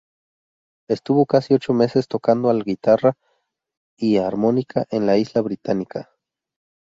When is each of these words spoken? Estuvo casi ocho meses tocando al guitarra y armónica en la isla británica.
Estuvo 0.89 1.27
casi 1.27 1.53
ocho 1.53 1.73
meses 1.73 2.07
tocando 2.07 2.49
al 2.49 2.63
guitarra 2.63 3.19
y 3.95 4.17
armónica 4.17 4.87
en 4.89 5.05
la 5.05 5.15
isla 5.19 5.41
británica. 5.43 6.09